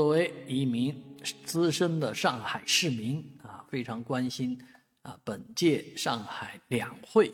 [0.00, 0.98] 作为一名
[1.44, 4.58] 资深的上海市民啊，非常关心
[5.02, 7.30] 啊本届上海两会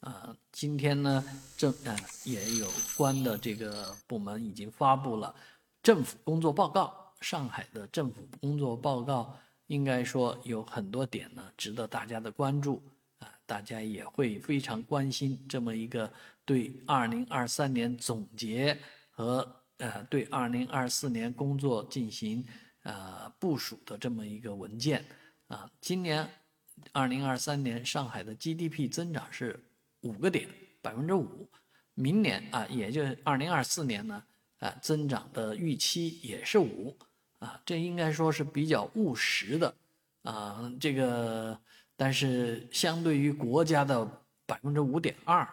[0.00, 1.24] 啊，今天呢
[1.56, 1.94] 政啊
[2.24, 5.32] 也有关的这个部门已经发布了
[5.80, 6.92] 政府工作报告。
[7.20, 9.38] 上海的政府工作报告
[9.68, 12.82] 应该说有很多点呢值得大家的关注
[13.20, 16.12] 啊，大家也会非常关心这么一个
[16.44, 18.76] 对二零二三年总结
[19.08, 19.54] 和。
[19.78, 22.44] 呃，对二零二四年工作进行
[22.82, 25.04] 呃部署的这么一个文件
[25.46, 26.28] 啊，今年
[26.90, 29.58] 二零二三年上海的 GDP 增长是
[30.00, 30.48] 五个点，
[30.82, 31.48] 百分之五，
[31.94, 34.24] 明年啊，也就是二零二四年呢，
[34.58, 36.96] 啊，增长的预期也是五
[37.38, 39.72] 啊，这应该说是比较务实的
[40.22, 41.56] 啊，这个
[41.96, 44.04] 但是相对于国家的
[44.44, 45.48] 百分之五点二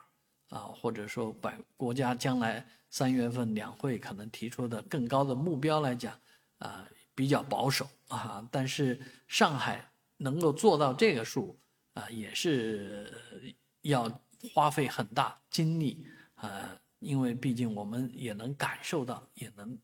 [0.50, 2.66] 啊，或者说百国家将来。
[2.95, 6.17] 三月份两会可能提出的更高的目标来讲，
[6.59, 8.48] 啊，比较保守啊。
[8.49, 9.85] 但是上海
[10.16, 11.60] 能够做到这个数
[11.93, 14.10] 啊，也是要
[14.54, 16.70] 花费很大精力啊。
[16.99, 19.77] 因为毕竟我们也能感受到，也能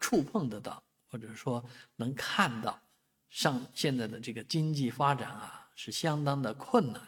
[0.00, 2.76] 触碰得到，或者说能看到，
[3.28, 7.00] 上现在的这个经济发展啊，是相当的困难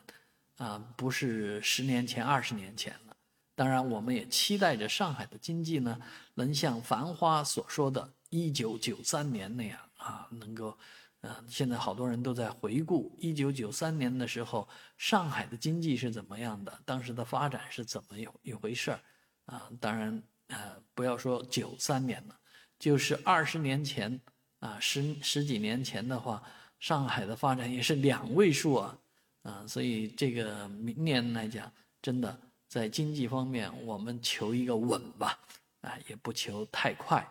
[0.58, 3.13] 啊，不是十年前、二十年前了。
[3.56, 5.96] 当然，我们也期待着上海的经济呢，
[6.34, 10.76] 能像《繁花》所说的“一九九三年”那样啊，能够，
[11.20, 19.00] 呃，现在好多人都在回顾一九九三年的时候，上海的经济是怎么样的，当时的发展是怎么一一回事儿
[19.46, 19.70] 啊？
[19.80, 22.36] 当然，呃，不要说九三年了，
[22.80, 24.20] 就是二十年前
[24.58, 26.42] 啊，十十几年前的话，
[26.80, 28.98] 上海的发展也是两位数啊，
[29.42, 32.36] 啊，所以这个明年来讲，真的。
[32.74, 35.38] 在经济方面，我们求一个稳吧，
[35.82, 37.24] 啊，也不求太快，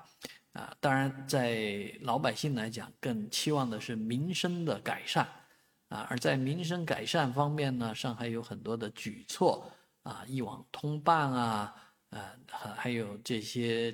[0.54, 5.28] 啊，当然在老百姓来讲，更期望的是民生的改善，
[5.90, 9.70] 啊，而在民生改善方面呢，上海有很多的举措，
[10.04, 11.76] 啊，一网通办啊，
[12.12, 12.38] 呃，
[12.78, 13.94] 还有这些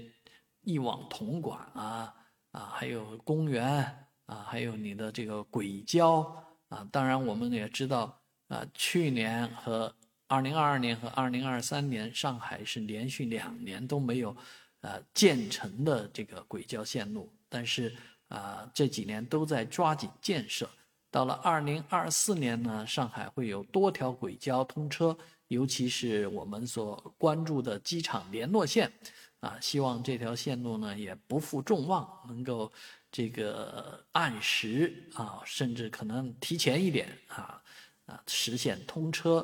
[0.62, 2.14] 一网统管啊，
[2.52, 6.22] 啊，还有公园啊，还有你的这个轨交
[6.68, 9.92] 啊，当然我们也知道，啊，去年和
[10.30, 14.36] 二零二二年和二零二三年，上海是连续两年都没有，
[14.82, 17.28] 呃，建成的这个轨交线路。
[17.50, 17.96] 但是
[18.28, 20.70] 啊，这几年都在抓紧建设。
[21.10, 25.18] 到了二零二四年呢，上海会有多条轨交通车，
[25.48, 28.92] 尤其是我们所关注的机场联络线，
[29.40, 32.72] 啊，希望这条线路呢也不负众望，能够
[33.12, 37.60] 这个按时啊，甚至可能提前一点啊，
[38.06, 39.44] 啊，实现通车。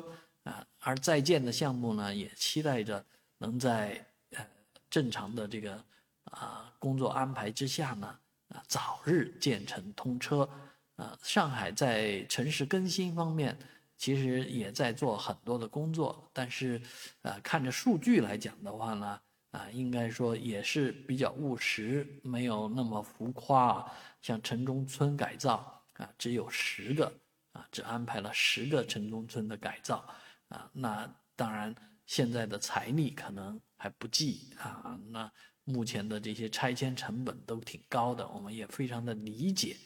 [0.86, 3.04] 而在建的项目呢，也期待着
[3.38, 4.46] 能在呃
[4.88, 5.84] 正常的这个
[6.26, 8.06] 啊工作安排之下呢，
[8.50, 10.48] 啊早日建成通车。
[10.94, 13.58] 啊，上海在城市更新方面
[13.98, 16.80] 其实也在做很多的工作，但是
[17.22, 19.20] 呃看着数据来讲的话呢，
[19.50, 23.84] 啊应该说也是比较务实，没有那么浮夸。
[24.22, 27.12] 像城中村改造啊，只有十个
[27.52, 30.02] 啊，只安排了十个城中村的改造。
[30.48, 31.74] 啊，那当然，
[32.06, 34.98] 现在的财力可能还不济啊。
[35.08, 35.30] 那
[35.64, 39.76] 目前的这些拆迁成本都挺高的，我们也非常的理解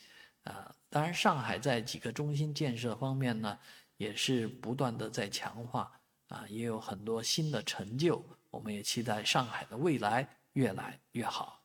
[0.44, 0.74] 啊。
[0.88, 3.58] 当然，上海在几个中心建设方面呢，
[3.96, 5.90] 也是不断的在强化
[6.28, 8.24] 啊，也有很多新的成就。
[8.50, 11.59] 我们也期待上海的未来越来越好。